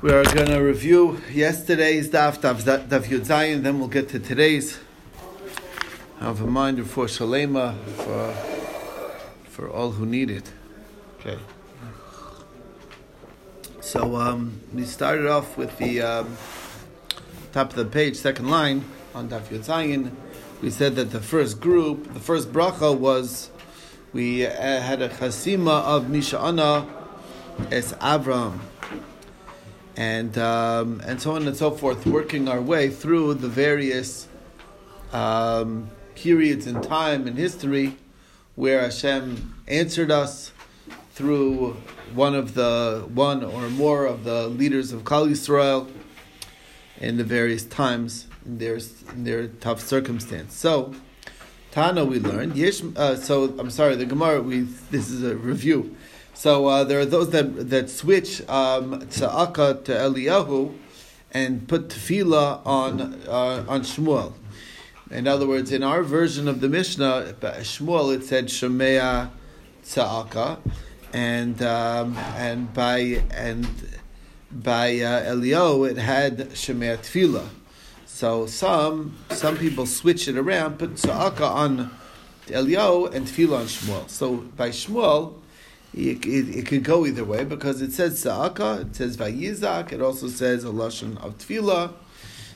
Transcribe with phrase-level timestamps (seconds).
[0.00, 4.78] We are going to review yesterday's daf, daf, daf then we'll get to today's.
[6.20, 8.32] Have a reminder for Shalema, for,
[9.50, 10.52] for all who need it.
[11.18, 11.36] Okay.
[13.80, 16.36] So um, we started off with the um,
[17.52, 18.84] top of the page, second line
[19.16, 20.12] on daf Yud.
[20.62, 23.50] We said that the first group, the first bracha was
[24.12, 26.88] we uh, had a chasima of Misha'ana
[27.72, 28.60] es Avram
[29.98, 34.28] and um, and so on and so forth, working our way through the various
[35.12, 37.96] um, periods in time and history
[38.54, 40.52] where Hashem answered us
[41.14, 41.76] through
[42.14, 45.90] one of the one or more of the leaders of Klal Yisrael
[46.98, 48.78] in the various times in their
[49.14, 50.54] in their tough circumstance.
[50.54, 50.94] So.
[51.70, 52.56] Tana, we learned.
[52.56, 53.94] Yesh, uh, so I'm sorry.
[53.94, 54.40] The Gemara.
[54.40, 55.94] We this is a review.
[56.38, 60.72] So uh, there are those that that switch um, tzaka to Eliyahu
[61.32, 64.34] and put tefillah on uh, on Shmuel.
[65.10, 69.30] In other words, in our version of the Mishnah, Shmuel it said Shemea
[69.82, 70.58] tzaka,
[71.12, 73.66] and um, and by and
[74.52, 77.48] by uh, Eliyahu it had Shemea tefillah.
[78.06, 81.90] So some some people switch it around, put tzaka on
[82.46, 84.08] Eliyahu and tefillah on Shmuel.
[84.08, 85.34] So by Shmuel
[85.98, 90.00] it, it, it, could go either way because it says Sa'aka, it says Vayizak, it
[90.00, 91.92] also says a Lashon of Tefillah.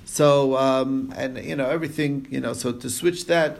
[0.05, 3.59] So, um, and you know, everything, you know, so to switch that,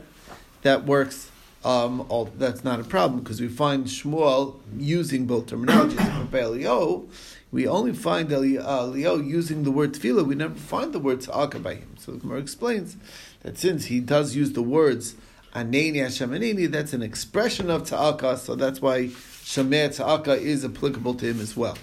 [0.61, 1.29] that works.
[1.65, 6.29] Um, all, that's not a problem because we find Shmuel using both terminologies.
[6.31, 7.07] By Elio,
[7.53, 10.25] we only find Elio using the word tefillah.
[10.25, 11.95] We never find the word tzaka by him.
[11.97, 12.97] So the Gemara explains
[13.43, 15.15] that since he does use the words
[15.55, 18.37] aneni Hashem aneni, that's an expression of tzaka.
[18.37, 19.11] So that's why
[19.43, 21.77] Shemeh Tzaka is applicable to him as well.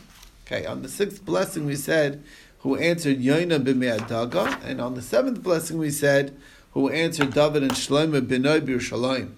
[0.47, 2.23] Okay, on the sixth blessing we said,
[2.61, 6.37] who answered Yoina b'me'adaga, and on the seventh blessing we said,
[6.73, 9.31] who answered David and Shlomo b'noi b'Yerushalayim.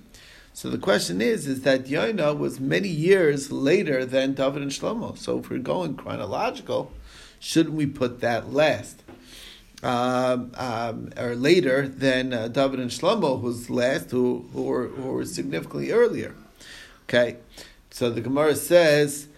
[0.54, 5.16] So the question is, is that Yoina was many years later than David and Shlomo.
[5.16, 6.92] So if we're going chronological,
[7.40, 9.02] shouldn't we put that last?
[9.82, 15.12] Um, um, or later than uh, David and Shlomo, who's last, who, who, were, who
[15.12, 16.34] were significantly earlier.
[17.04, 17.38] Okay,
[18.02, 19.28] so the Gemara says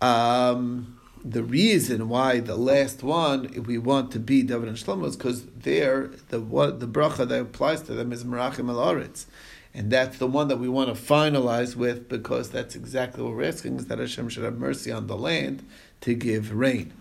[0.00, 5.14] um, the reason why the last one, we want to be David and Shlomo, is
[5.14, 8.98] because there the what the bracha that applies to them is Merachim al
[9.74, 13.44] and that's the one that we want to finalize with because that's exactly what we're
[13.44, 15.62] asking is that Hashem should have mercy on the land
[16.00, 16.94] to give rain.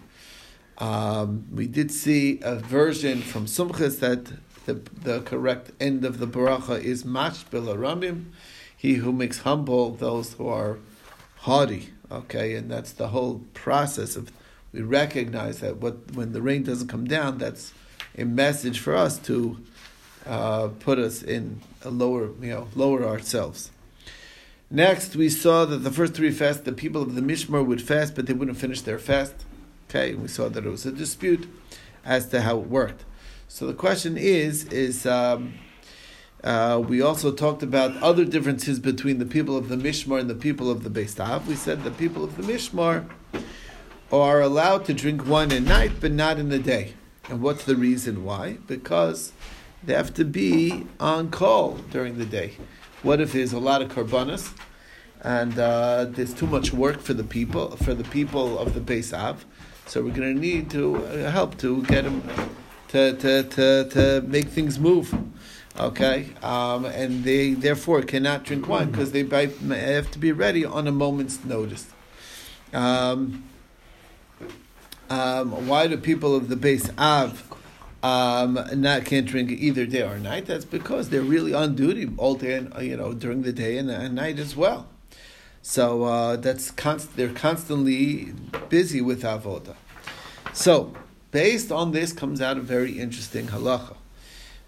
[0.78, 4.26] Um, we did see a version from Sumchas that
[4.66, 8.26] the, the correct end of the bracha is Mash Ramim,
[8.76, 10.80] he who makes humble those who are
[11.44, 11.90] haughty.
[12.12, 14.32] Okay, and that's the whole process of
[14.72, 17.74] we recognize that what when the rain doesn't come down, that's
[18.18, 19.60] a message for us to
[20.26, 23.72] uh, put us in a lower, you know, lower ourselves.
[24.70, 28.16] Next, we saw that the first three fasts, the people of the Mishmar would fast,
[28.16, 29.36] but they wouldn't finish their fast.
[29.90, 31.48] Okay, we saw that it was a dispute
[32.04, 33.04] as to how it worked.
[33.48, 35.54] So the question is, is um,
[36.44, 40.36] uh, we also talked about other differences between the people of the Mishmar and the
[40.36, 41.48] people of the Beis Av.
[41.48, 43.10] We said the people of the Mishmar
[44.12, 46.94] are allowed to drink wine at night, but not in the day.
[47.30, 48.58] And what's the reason why?
[48.68, 49.32] Because
[49.84, 52.58] they have to be on call during the day.
[53.02, 54.54] What if there's a lot of karbanas
[55.22, 59.14] and uh, there's too much work for the people for the people of the Beis
[59.18, 59.46] Av?
[59.86, 62.22] So we're going to need to uh, help to get them
[62.90, 65.14] to, to, to, to make things move.
[65.80, 70.88] Okay, um, and they therefore cannot drink wine because they have to be ready on
[70.88, 71.88] a moment's notice.
[72.74, 73.44] Um,
[75.10, 77.44] um, why do people of the Beis Av
[78.04, 80.46] um, not can't drink either day or night?
[80.46, 83.90] That's because they're really on duty all day, and, you know, during the day and,
[83.90, 84.88] and night as well.
[85.64, 88.34] So uh, that's const- they're constantly
[88.70, 89.76] busy with avoda.
[90.54, 90.94] So
[91.32, 93.96] based on this comes out a very interesting halacha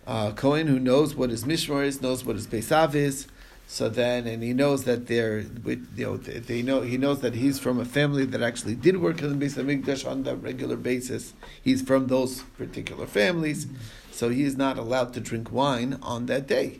[0.07, 3.27] uh, Cohen who knows what his mishmar is, knows what his Beis Av is.
[3.67, 7.57] So then, and he knows that they're, you know, they know he knows that he's
[7.57, 11.33] from a family that actually did work in the Beis Hamikdash on a regular basis.
[11.63, 13.65] He's from those particular families,
[14.11, 16.79] so he is not allowed to drink wine on that day,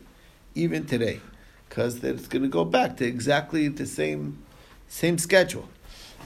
[0.54, 1.22] even today,
[1.68, 4.44] because it's going to go back to exactly the same,
[4.88, 5.68] same schedule.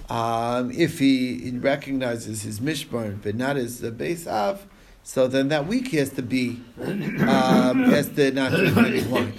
[0.10, 4.66] Um, if he recognizes his mishmar but not his uh, Beis Av,
[5.10, 9.34] so then that week he has to be, um, has to not drink any wine.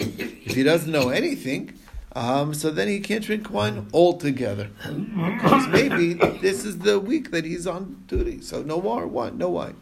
[0.45, 1.79] If he doesn't know anything,
[2.17, 4.69] um, so then he can't drink wine altogether.
[4.83, 9.49] Because maybe this is the week that he's on duty, so no more wine, no
[9.49, 9.77] wine.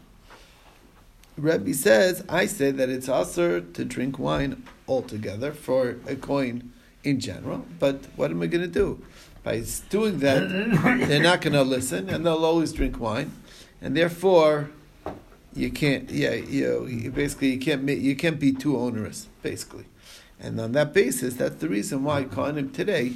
[1.35, 6.71] Rebbe says, I say that it's usher to drink wine altogether for a coin
[7.03, 9.01] in general, but what am I going to do?
[9.41, 10.49] By doing that,
[11.07, 13.31] they're not going to listen, and they'll always drink wine,
[13.81, 14.69] and therefore,
[15.59, 16.09] you can't.
[16.11, 19.85] Yeah, you, know, you basically you can't you can't be too onerous, basically,
[20.39, 23.13] and on that basis, that's the reason why Kohanim today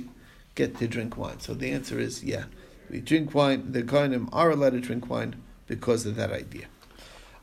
[0.55, 1.39] get to drink wine.
[1.39, 2.45] So the answer is yeah,
[2.89, 3.71] we drink wine.
[3.71, 5.35] The Kohanim are allowed to drink wine
[5.67, 6.67] because of that idea.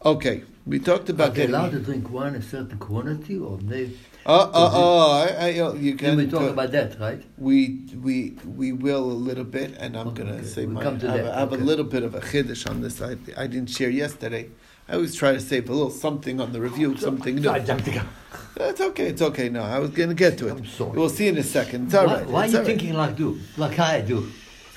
[0.05, 3.91] Okay, we talked about Are they allowed to drink wine a certain quantity, or they?
[4.27, 5.13] Oh, oh, oh!
[5.23, 6.17] I, I, you can.
[6.17, 7.23] Then we talk about that, right?
[7.39, 10.47] We we we will a little bit, and I'm Okay, gonna okay.
[10.47, 10.83] say We'll my.
[10.83, 11.63] come to I have, that, I have okay.
[11.63, 13.03] a little bit of a chiddush on this.
[13.03, 14.51] I I didn't share yesterday.
[14.91, 17.49] I always try to save a little something on the review, something new.
[17.49, 18.09] I jumped the gun.
[18.57, 19.07] It's okay.
[19.07, 19.49] It's okay.
[19.49, 20.51] No, I was gonna get to it.
[20.51, 20.99] I'm sorry.
[20.99, 21.87] We'll see in a second.
[21.87, 22.27] It's all why right.
[22.27, 22.67] why are you right.
[22.67, 24.29] thinking like do, like I do?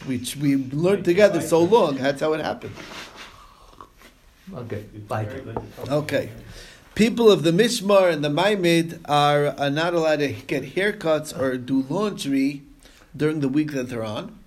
[0.07, 1.95] We we learned together so long.
[1.95, 2.75] That's how it happened.
[4.54, 5.57] Okay, fighting.
[5.89, 6.30] Okay.
[6.94, 11.57] People of the Mishmar and the Maimid are, are not allowed to get haircuts or
[11.57, 12.62] do laundry
[13.18, 14.38] during the week that they're on.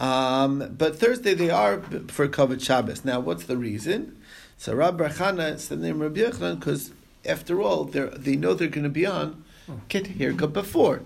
[0.00, 3.04] Um, but Thursday they are for Kavod Shabbos.
[3.04, 4.16] Now, what's the reason?
[4.56, 6.92] So Rab Barchana it's the name Rabbi Yochanan because,
[7.24, 9.44] after all, they know they're going to be on.
[9.88, 11.02] Get haircut before.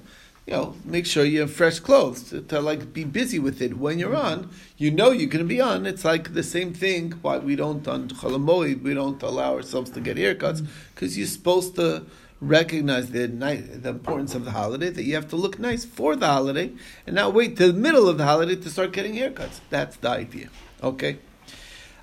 [0.46, 3.76] You know, make sure you have fresh clothes to, to like be busy with it
[3.76, 4.50] when you're on.
[4.78, 5.84] You know you're going to be on.
[5.84, 7.12] It's like the same thing.
[7.20, 11.76] Why we don't on Cholamoid we don't allow ourselves to get haircuts because you're supposed
[11.76, 12.06] to
[12.40, 16.26] recognize the the importance of the holiday that you have to look nice for the
[16.26, 16.72] holiday
[17.06, 19.60] and not wait till the middle of the holiday to start getting haircuts.
[19.68, 20.48] That's the idea.
[20.82, 21.18] Okay.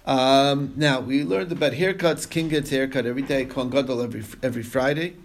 [0.06, 2.30] Um, now we learned about haircuts.
[2.30, 3.46] King gets a haircut every day.
[3.46, 5.16] Kohen Gadol every every Friday,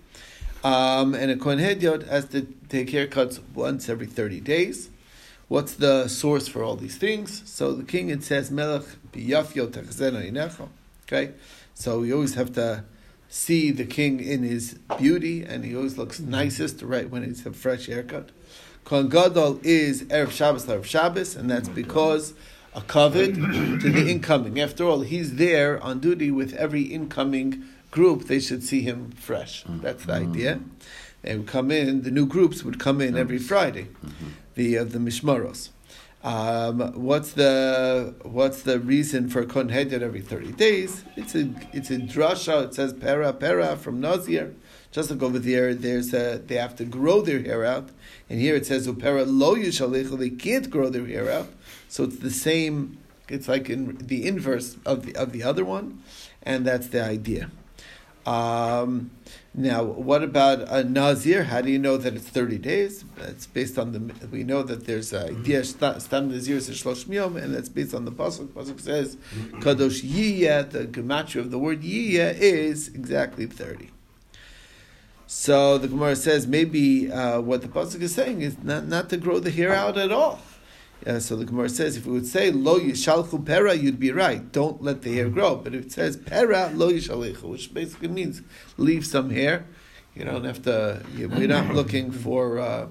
[0.64, 4.88] um, and a Kohen Hedyot has to take haircuts once every thirty days.
[5.48, 7.42] What's the source for all these things?
[7.44, 10.68] So the king it says Melech biyafyo.
[11.06, 11.32] Okay,
[11.74, 12.84] so we always have to
[13.28, 17.52] see the king in his beauty, and he always looks nicest right when he's a
[17.52, 18.30] fresh haircut.
[18.84, 22.32] Kohen Gadol is erev Shabbos erev Shabbos, and that's because
[22.74, 23.34] a kavod
[23.80, 24.60] to the incoming.
[24.60, 28.24] After all, he's there on duty with every incoming group.
[28.24, 29.64] They should see him fresh.
[29.66, 30.30] That's the mm-hmm.
[30.30, 30.60] idea.
[31.22, 32.02] They would come in.
[32.02, 33.46] The new groups would come in every mm-hmm.
[33.46, 33.88] Friday.
[34.04, 34.28] Mm-hmm.
[34.54, 35.70] The of the mishmaros.
[36.22, 41.02] Um, what's the what's the reason for Kohen every thirty days?
[41.16, 42.66] It's a it's a drasha.
[42.66, 44.54] It says para para from Nazir.
[44.92, 47.88] Just like over there, there's a they have to grow their hair out,
[48.28, 50.18] and here it says upera lo yishalecha.
[50.18, 51.48] They can't grow their hair out,
[51.88, 52.98] so it's the same.
[53.28, 56.02] It's like in the inverse of the of the other one,
[56.42, 57.50] and that's the idea.
[58.26, 59.10] Um,
[59.54, 61.44] now, what about a nazir?
[61.44, 63.04] How do you know that it's thirty days?
[63.18, 64.28] It's based on the.
[64.28, 68.04] We know that there's a idea stam nazir is shlosh yom, and that's based on
[68.04, 68.48] the pasuk.
[68.48, 69.16] Pasuk says
[69.54, 70.70] kadosh yiyah.
[70.70, 73.90] The gematria of the word yiyah is exactly thirty.
[75.26, 79.16] So the Gemara says maybe uh, what the pasuk is saying is not, not to
[79.16, 80.40] grow the hair out at all.
[81.06, 84.52] Uh, so the Gemara says if it would say lo yishalchu pera, you'd be right.
[84.52, 85.56] Don't let the hair grow.
[85.56, 88.42] But if it says pera lo yishalechu, which basically means
[88.76, 89.64] leave some hair.
[90.14, 91.02] You don't have to.
[91.16, 92.58] You, we're not looking for.
[92.58, 92.88] Uh,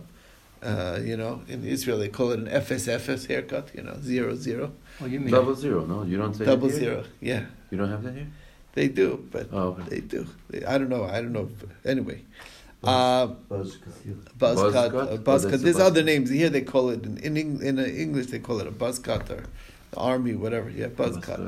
[0.61, 3.69] uh, you know, in Israel they call it an FSFS haircut.
[3.73, 5.31] You know, zero zero, What do you mean?
[5.31, 6.03] Double zero, no?
[6.03, 6.91] You don't say double that here?
[6.95, 7.03] zero.
[7.21, 8.27] Yeah, You don't have that here?
[8.73, 9.83] they do, but Oh, okay.
[9.89, 10.27] they do.
[10.49, 11.05] They, I don't know.
[11.05, 11.49] I don't know.
[11.85, 12.23] Anyway.
[12.81, 13.77] Uh, Buzz
[14.37, 15.13] buzz, Buzz cut, cut?
[15.13, 15.61] a buzz Oh, cut.
[15.61, 16.49] There's buzz other names here.
[16.49, 18.27] They call it in in, in uh, English.
[18.27, 19.43] They call it a buzz cut or
[19.91, 20.69] the army, whatever.
[20.69, 21.41] Yeah, buzz cut.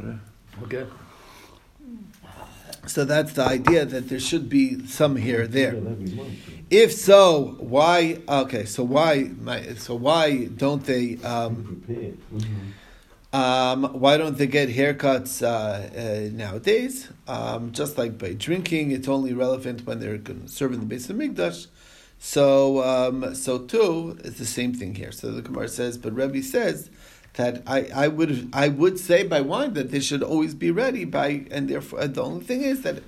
[0.64, 0.86] Okay.
[2.88, 5.76] So that's the idea that there should be some here there.
[6.70, 8.20] If so, why?
[8.28, 9.30] Okay, so why?
[9.40, 11.18] My, so why don't they?
[11.24, 11.84] Um,
[13.34, 15.48] um, why don't they get haircuts uh,
[15.98, 17.08] uh, nowadays?
[17.28, 21.68] Um, just like by drinking, it's only relevant when they're in the Beis Hamikdash.
[22.20, 25.12] So, um, so too, it's the same thing here.
[25.12, 26.90] So the Gemara says, but Rebbe says
[27.34, 31.06] that I, I would I would say by wine that they should always be ready
[31.06, 33.02] by, and therefore the only thing is that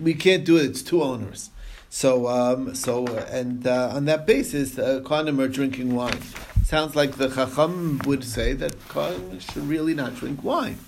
[0.00, 1.50] we can't do it; it's too onerous.
[1.92, 6.22] So, um, so, and uh, on that basis, uh, Kohanim are drinking wine.
[6.64, 10.78] Sounds like the Chacham would say that Kohanim should really not drink wine.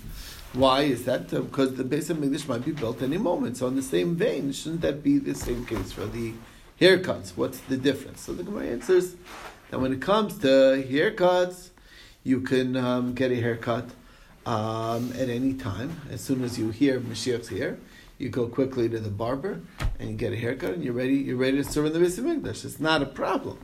[0.53, 1.33] Why is that?
[1.33, 3.57] Uh, because the Beis Hamikdash might be built any moment.
[3.57, 6.31] So, in the same vein, shouldn't that be the same case for the
[6.79, 7.35] haircuts?
[7.35, 8.21] What's the difference?
[8.21, 9.15] So, the Gemara answers
[9.71, 10.47] that when it comes to
[10.87, 11.71] haircuts,
[12.23, 13.89] you can um, get a haircut
[14.45, 15.99] um, at any time.
[16.09, 17.77] As soon as you hear Mashiach's here,
[18.17, 19.61] you go quickly to the barber
[19.99, 21.15] and you get a haircut, and you're ready.
[21.15, 22.65] You're ready to serve in the Beis Hamikdash.
[22.65, 23.59] It's not a problem.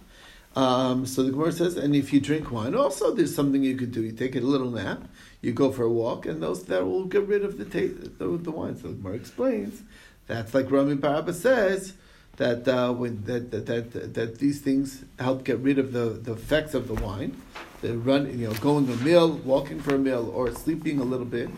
[0.56, 3.91] Um, so the Gemara says, and if you drink wine, also there's something you could
[3.91, 4.01] do.
[4.01, 5.03] You take a little nap,
[5.41, 8.25] you go for a walk, and those that will get rid of the taste, the,
[8.25, 8.75] the wine.
[8.75, 9.84] So the Gemara explains
[10.29, 11.94] that's like Rami bar Abba says
[12.38, 16.34] that uh, when that, that that that these things help get rid of the, the
[16.34, 17.39] effects of the wine.
[17.82, 21.25] The run, you know, going a meal, walking for a meal, or sleeping a little
[21.25, 21.50] bit.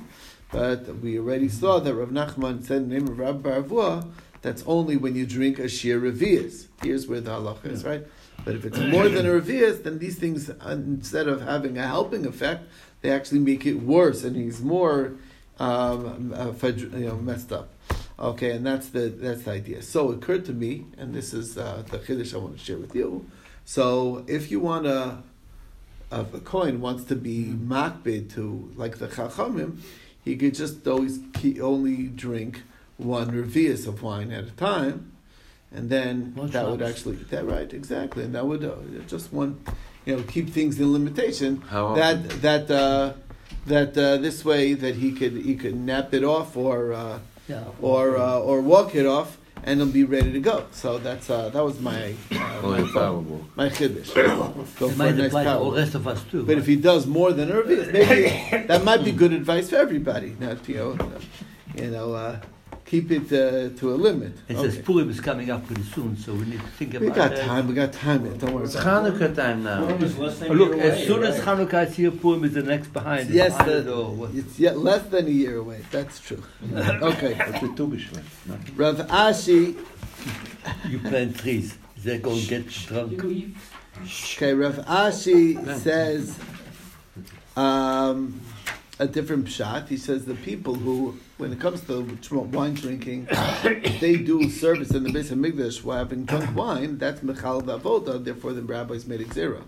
[0.51, 4.07] But we already saw that Rav Nachman said in the name of Rabbah bar Avuha,
[4.41, 6.67] that's only when you drink a shir revias.
[6.81, 8.05] Here's where the halacha is, right?
[8.43, 12.25] But if it's more than a revias, then these things, instead of having a helping
[12.25, 12.67] effect,
[13.01, 15.13] they actually make it worse, and he's more
[15.59, 17.69] um, uh, you know, messed up.
[18.19, 19.81] Okay, and that's the that's the idea.
[19.81, 22.77] So it occurred to me, and this is uh, the chiddush I want to share
[22.77, 23.25] with you.
[23.65, 25.23] So if you want to,
[26.11, 29.77] if a coin wants to be makbid to like the chachamim,
[30.23, 32.63] he could just always keep, only drink
[32.97, 35.11] one revius of wine at a time,
[35.73, 36.91] and then One that would shots.
[36.91, 38.75] actually that right exactly, and that would uh,
[39.07, 39.59] just one,
[40.05, 41.61] you know, keep things in limitation.
[41.69, 43.13] How that that uh,
[43.65, 47.63] that uh, this way that he could he could nap it off or uh, Yeah.
[47.81, 50.65] or uh, or walk it off, and it'll be ready to go.
[50.71, 53.45] So that's uh, that was my uh, Only my, infallible.
[53.55, 54.13] my chiddush.
[54.79, 55.75] Go It for a nice apply to all power.
[55.79, 56.43] rest of us too.
[56.43, 60.35] But if he does more than Irvi, maybe that might be good advice for everybody.
[60.39, 60.97] Not you know,
[61.75, 62.39] you know, uh,
[62.91, 64.33] keep it uh, to a limit.
[64.49, 64.69] It Okay.
[64.69, 67.31] says Purim is coming up pretty soon, so we need to think about We got
[67.31, 67.45] that.
[67.47, 67.63] time.
[67.69, 68.21] We got time.
[68.37, 68.65] Don't worry.
[68.65, 69.13] It's About it.
[69.13, 69.79] Hanukkah time now.
[69.85, 71.47] Oh, look, as away, soon as right?
[71.47, 73.21] Hanukkah is here, Purim is the next behind.
[73.29, 74.35] It's Yes, behind the- it?
[74.39, 75.79] It's yet less than a year away.
[75.95, 76.43] That's true.
[77.11, 77.33] Okay.
[78.81, 79.63] Rav Ashi.
[80.91, 81.67] You plant trees.
[82.03, 83.23] They're going to get drunk.
[84.35, 85.45] Okay, Rav Ashi
[85.87, 86.37] says
[87.55, 88.41] um,
[88.99, 89.87] a different pshat.
[89.87, 93.25] He says the people who, when it comes to wine drinking,
[93.99, 98.23] they do service in the Beis Hamikdash while having drunk wine, that's mechal avoda.
[98.23, 99.63] Therefore, the rabbis made it zero.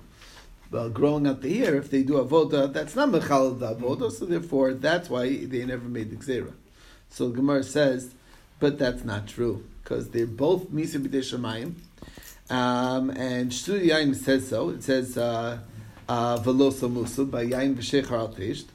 [0.71, 4.11] Well, growing up the year, if they do avoda, that's not mechal avoda.
[4.11, 6.53] So therefore, that's why they never made the zera.
[7.09, 8.15] So the Gemara says,
[8.59, 11.75] but that's not true because they're both misa b'dei shemayim.
[12.49, 14.69] Um, and Shtu Yain says so.
[14.69, 15.59] It says uh,
[16.07, 18.65] uh, veloso musu by Yain v'shechar al tisht.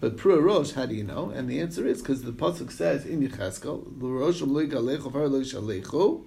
[0.00, 1.30] But Prua Rosh, how do you know?
[1.30, 5.40] And the answer is because the pasuk says in Yecheskel, "L'rosh lo yigalechu v'har lo
[5.40, 6.24] yishalechu."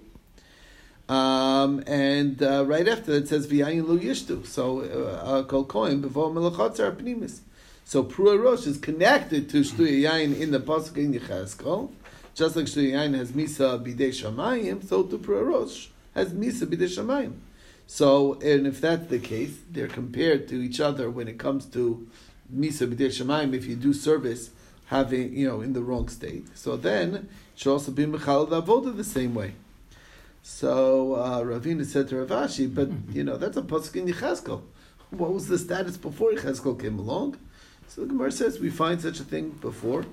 [1.08, 4.44] Um, and uh, right after that it says v'yayin lo yishtu.
[4.46, 7.40] So uh, kol kohen b'vo melachotzer pnimis.
[7.84, 11.90] So Prua Rosh is connected to Shtu Yain in the pasuk in Yecheskel.
[12.34, 16.86] Just like Shtu Yain has misa b'dei shamayim, so to Prua Rosh has misa b'dei
[16.86, 17.32] shamayim.
[17.90, 22.06] So, and if that's the case, they're compared to each other when it comes to
[22.54, 23.54] misa b'dei shamayim.
[23.54, 24.50] If you do service,
[24.86, 28.94] having you know in the wrong state, so then it should also be mechal avoda
[28.94, 29.54] the same way.
[30.42, 34.60] So uh, Ravina said to Rav Ashi, but you know that's a pasuk in Yecheskel.
[35.08, 37.38] What was the status before Yecheskel came along?
[37.88, 40.04] So the Gemara says we find such a thing before.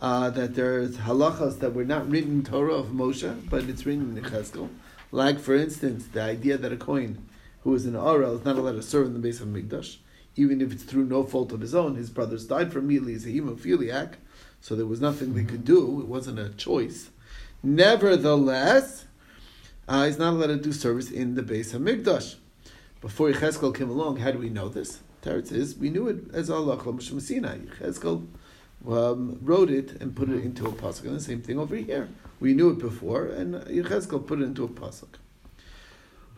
[0.00, 4.16] Uh, that there's halachas that were not written in Torah of Moshe, but it's written
[4.16, 4.68] in Yecheskel.
[5.12, 7.26] Like, for instance, the idea that a coin
[7.62, 9.96] who is an Arel is not allowed to serve in the Beis Hamikdash,
[10.36, 11.96] even if it's through no fault of his own.
[11.96, 14.14] His brothers died from immediately as a hemophiliac,
[14.60, 16.00] so there was nothing they could do.
[16.00, 17.10] It wasn't a choice.
[17.62, 19.06] Nevertheless,
[19.88, 22.36] uh, he's not allowed to do service in the Beis Hamikdash.
[23.00, 25.00] Before Yecheskel came along, how do we know this?
[25.22, 27.58] Teretz is, we knew it as Allah Moshe Sinai.
[27.58, 28.26] Yecheskel
[28.86, 31.04] um, wrote it and put it into a pasuk.
[31.04, 32.08] And the same thing over here.
[32.38, 35.16] We knew it before, and Yecheskel put it into a pasuk.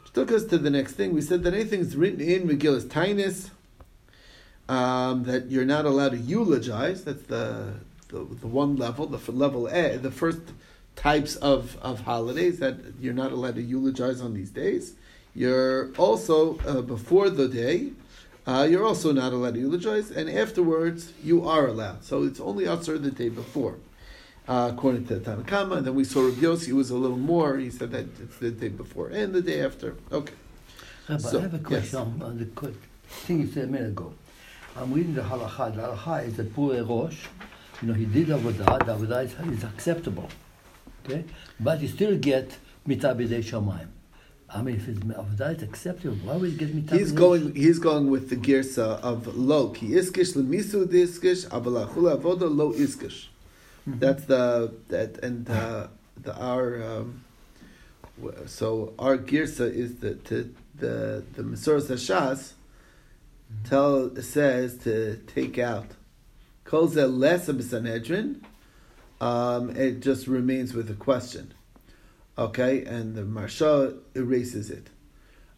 [0.03, 1.13] Which took us to the next thing.
[1.13, 3.51] We said that anything's written in Megillus Tainis,
[4.69, 7.05] um, that you're not allowed to eulogize.
[7.05, 7.75] That's the
[8.09, 10.41] the, the one level, the level A, the first
[10.97, 14.95] types of, of holidays that you're not allowed to eulogize on these days.
[15.35, 17.91] You're also uh, before the day.
[18.49, 22.03] Uh, you're also not allowed to eulogize, and afterwards you are allowed.
[22.03, 23.77] So it's only outside the day before,
[24.49, 25.77] uh, according to the Tanna Kamma.
[25.77, 27.59] And then we saw Rabbi Yossi was a little more.
[27.59, 29.97] He said that it's the day before and the day after.
[30.11, 30.33] Okay.
[31.11, 32.73] Rabbi, So, I have a question on, on the
[33.09, 34.15] thing you said a minute ago.
[34.79, 35.77] I'm reading the halacha.
[35.77, 37.27] The halacha is that Pure Rosh,
[37.83, 38.79] you know, he did avodah.
[38.79, 40.31] The avodah is, is acceptable,
[41.05, 41.25] okay?
[41.61, 43.89] But you still get mitabidei shamayim.
[44.51, 46.99] I mean, if it's avodah is acceptable, why would you get mitabidei?
[46.99, 47.55] He's going.
[47.55, 53.27] He's going with the girsa of lo ki iskish lemisu diskish avalachula avoda lo iskish.
[53.87, 55.89] That's the that and uh,
[56.23, 57.25] the our um,
[58.47, 62.53] so our girsa is the to the the Masoras Hashas
[63.65, 65.87] tell says to take out
[66.65, 68.45] calls it less of a Sanhedrin.
[69.21, 71.53] Um, it just remains with a question.
[72.39, 74.89] Okay, and the Maharsha erases it.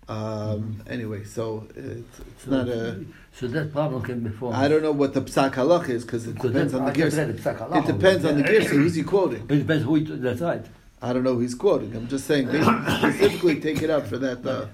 [0.08, 3.04] Um, anyway, so it's, it's So, not a.
[3.32, 4.56] so that problem can be formed.
[4.56, 6.94] I don't know what the psak halach is because it Because depends on the I
[6.94, 7.26] just gear.
[7.26, 8.58] read the Psak It depends on the already.
[8.60, 8.68] gear.
[8.68, 9.42] So who's he quoting?
[9.42, 9.96] It depends who.
[9.96, 10.64] It, that's right.
[11.02, 11.94] I don't know who he's quoting.
[11.94, 14.44] I'm just saying they specifically take it up for that.
[14.44, 14.66] Uh,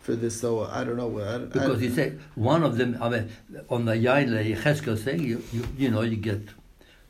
[0.00, 1.10] for this, so I don't know.
[1.20, 2.96] I, don't- I, Because he said one of them.
[3.00, 3.30] I mean,
[3.68, 6.40] on the Yain Yecheskel thing, you, you you know you get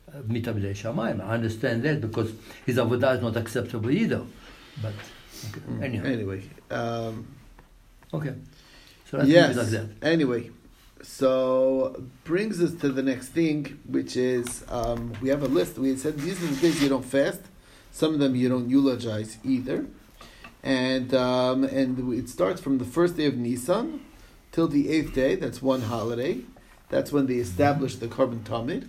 [0.09, 1.21] uh, shamayim.
[1.21, 2.33] I understand that because
[2.65, 4.23] his avodah is not acceptable either.
[4.81, 4.93] But
[5.49, 5.59] okay.
[5.61, 7.27] Mm, anyhow, Anyway, um,
[8.13, 8.33] okay.
[9.05, 9.55] So let's leave it yes.
[9.55, 9.89] like that.
[10.01, 10.49] Anyway,
[11.03, 15.77] so brings us to the next thing, which is um, we have a list.
[15.77, 17.41] We said these are the days you don't fast.
[17.91, 19.85] Some of them you don't eulogize either,
[20.63, 24.03] and um, and it starts from the first day of Nisan
[24.51, 25.35] till the eighth day.
[25.35, 26.39] That's one holiday.
[26.89, 28.87] That's when they established the korban tamid,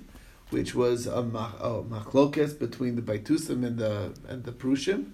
[0.51, 5.11] which was a, mach, a machlokes between the Baitusim and the and the Prushim.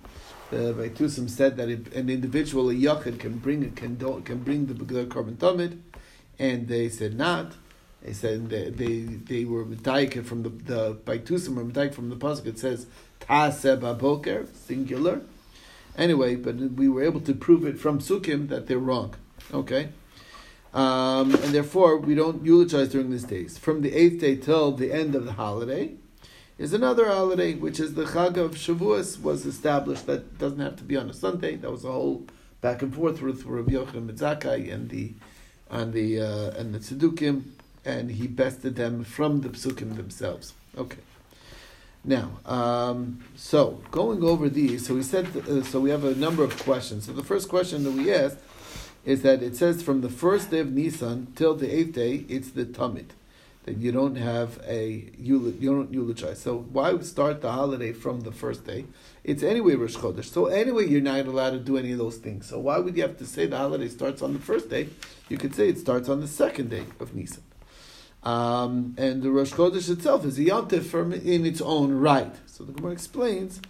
[0.51, 4.67] The Baitusim said that if an individual, a yachid, can bring can do, can bring
[4.67, 5.79] the, the korban tamid,
[6.39, 7.53] and they said not.
[8.03, 12.17] They said they they, they were medayik from the the Baitusim were medayik from the
[12.17, 12.47] pasuk.
[12.47, 12.87] It says
[13.21, 15.23] Taseh Baboker singular.
[15.97, 19.15] Anyway, but we were able to prove it from Sukkim that they're wrong.
[19.53, 19.91] Okay.
[20.73, 23.59] Um, and therefore, we don't eulogize during these days.
[23.59, 25.95] From the eighth day till the end of the holiday
[26.59, 30.07] is another holiday, which is the Chag of Shavuos, was established.
[30.07, 31.57] That doesn't have to be on a Sunday.
[31.57, 32.25] That was a whole
[32.61, 35.13] back and forth with Rabbi Yochanan ben Zakkai and the
[35.71, 37.43] and the uh, and the Tzedukim,
[37.85, 40.53] and he bested them from the Psukim themselves.
[40.77, 40.99] Okay.
[42.05, 46.43] Now, um, so going over these, so we said, uh, so we have a number
[46.43, 47.05] of questions.
[47.07, 48.39] So the first question that we asked
[49.05, 52.51] is that it says from the first day of Nisan till the eighth day, it's
[52.51, 53.11] the Tamid.
[53.65, 56.41] That you don't have a, you don't eulogize.
[56.41, 58.87] So why start the holiday from the first day?
[59.23, 60.25] It's anyway Rosh Chodesh.
[60.25, 62.47] So anyway, you're not allowed to do any of those things.
[62.47, 64.89] So why would you have to say the holiday starts on the first day?
[65.29, 67.43] You could say it starts on the second day of Nisan.
[68.23, 72.35] Um, and the Rosh Chodesh itself is a yontif from in its own right.
[72.47, 73.61] So the Gemara explains,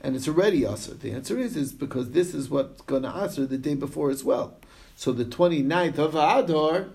[0.00, 0.98] and it's already Asr.
[0.98, 4.24] The answer is is because this is what's going to Asr the day before as
[4.24, 4.56] well.
[5.00, 6.88] So the 29th of Adar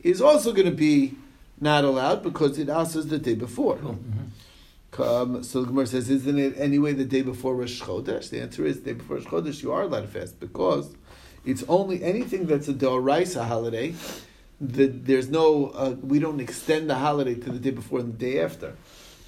[0.00, 1.14] is also going to be
[1.60, 3.76] not allowed because it Asrs the day before.
[3.76, 3.98] Cool.
[4.98, 5.06] Mhm.
[5.06, 8.30] Um, so the Gemara says, isn't it anyway the day before Rosh Chodesh?
[8.30, 10.96] The answer is the day before Rosh Chodesh you are allowed to fast because
[11.44, 13.94] it's only anything that's a Doraisa holiday.
[14.60, 18.18] The, there's no, uh, we don't extend the holiday to the day before and the
[18.18, 18.74] day after.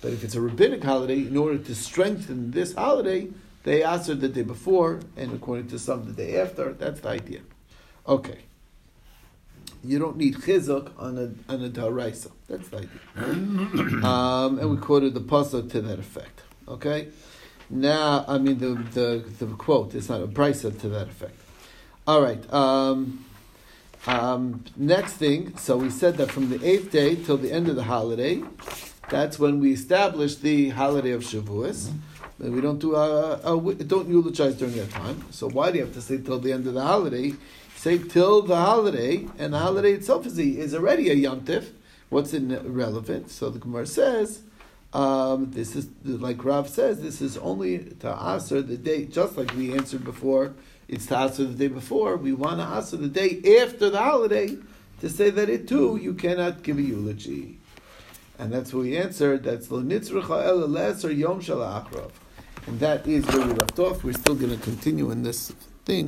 [0.02, 3.28] But if it's a rabbinic holiday, in order to strengthen this holiday,
[3.62, 6.72] they answer the day before, and according to some, the day after.
[6.72, 7.42] That's the idea.
[8.08, 8.38] Okay.
[9.84, 12.32] You don't need chizuk on a on a Doraisa.
[12.48, 14.04] That's the idea.
[14.04, 16.42] um, and we quoted the pasuk to that effect.
[16.66, 17.08] Okay.
[17.70, 19.94] Now, I mean the the, the quote.
[19.94, 21.38] It's not a brisa to that effect.
[22.06, 22.42] All right.
[22.52, 23.24] Um,
[24.06, 25.56] um, next thing.
[25.58, 28.42] So we said that from the eighth day till the end of the holiday,
[29.10, 31.92] that's when we establish the holiday of Shavuos.
[32.40, 35.24] And we don't do uh, uh, we don't eulogize during that time.
[35.30, 37.34] So why do you have to say till the end of the holiday?
[37.78, 41.70] Say till the holiday, and the holiday itself is, a, is already a Yom yomtiv.
[42.08, 43.30] What's irrelevant?
[43.30, 44.40] So the Gemara says,
[44.92, 49.54] um, this is like Rav says, this is only to answer the day, just like
[49.54, 50.54] we answered before.
[50.88, 52.16] It's to answer the day before.
[52.16, 54.56] We want to answer the day after the holiday
[55.00, 57.58] to say that it too you cannot give a eulogy,
[58.40, 59.44] and that's what we answered.
[59.44, 61.62] That's lo nitzracha el leser yom shel
[62.66, 64.02] and that is where we left off.
[64.02, 65.52] We're still going to continue in this
[65.84, 66.06] thing.